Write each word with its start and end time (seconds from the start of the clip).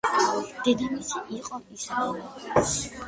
დედამისი 0.67 1.21
იყო 1.41 1.59
ისაბელა. 1.77 2.67